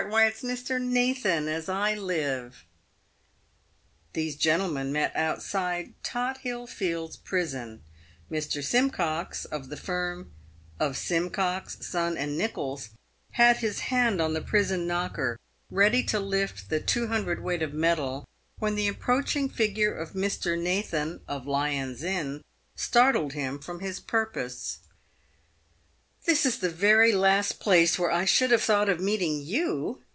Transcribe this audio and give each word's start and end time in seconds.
why 0.09 0.25
it's 0.25 0.41
Mr. 0.41 0.81
Nathan, 0.81 1.47
as 1.47 1.69
I 1.69 1.93
live!" 1.93 2.65
These 4.13 4.35
gentlemen 4.35 4.91
met 4.91 5.15
outside 5.15 5.93
Tothill 6.01 6.65
fields 6.67 7.17
Prison. 7.17 7.83
Mr. 8.31 8.63
Simcox, 8.63 9.45
of 9.45 9.69
the 9.69 9.77
firm 9.77 10.31
of 10.79 10.97
Simcox, 10.97 11.85
Son, 11.87 12.17
and 12.17 12.35
Nicholls, 12.35 12.89
had 13.33 13.57
his 13.57 13.79
hand 13.81 14.19
on 14.19 14.33
the 14.33 14.41
prison 14.41 14.87
knocker, 14.87 15.37
ready 15.69 16.01
to 16.05 16.19
lift 16.19 16.69
the 16.71 16.79
two 16.79 17.05
hundred 17.07 17.43
weight 17.43 17.61
of 17.61 17.71
metal, 17.71 18.27
when 18.57 18.73
the 18.73 18.89
ap 18.89 18.97
proaching 18.99 19.49
figure 19.51 19.93
of 19.93 20.13
Mr. 20.13 20.59
Nathan, 20.59 21.21
of 21.27 21.45
Lyon's 21.45 22.01
Inn, 22.01 22.41
startled 22.75 23.33
him 23.33 23.59
from 23.59 23.81
his 23.81 23.99
purpose. 23.99 24.79
•«PAVED 26.25 26.27
WITH 26.27 26.43
GOLD. 26.43 26.53
31 26.53 26.53
"This 26.53 26.53
is 26.53 26.59
the 26.59 26.69
very 26.69 27.13
last 27.13 27.59
place 27.59 27.97
where 27.97 28.11
I 28.11 28.25
should 28.25 28.51
have 28.51 28.61
thought 28.61 28.89
of 28.89 28.99
meeting 28.99 29.41
you 29.41 30.03